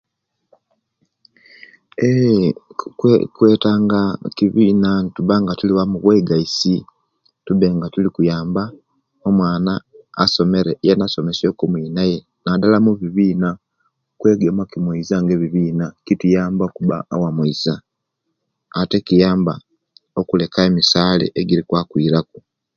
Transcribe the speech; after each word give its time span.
Eee 2.05 2.47
kwetanga 3.37 4.01
kibina 4.37 4.89
nitubanga 5.01 5.51
tuli 5.59 5.73
wamu 5.77 5.95
obwegaisi 5.99 6.75
tube 7.45 7.67
nga 7.75 7.87
tuli 7.93 8.09
kuyamba 8.15 8.63
asomere 10.23 10.71
yena 10.85 11.03
asomesye 11.07 11.47
ku 11.57 11.63
omwinaye 11.67 12.17
nadala 12.43 12.77
mubibina 12.85 13.49
okwegema 14.15 14.61
ekimweza 14.65 15.15
nga 15.21 15.31
ekibina 15.35 15.85
kutuyamba 16.05 16.63
okuba 16.65 16.97
awamweza 17.13 17.73
ate 18.79 18.97
kiyamba 19.07 19.53
okulekawo 20.19 20.67
emisale 20.69 21.25
egikwakwira 21.39 22.19
ku 22.29 22.37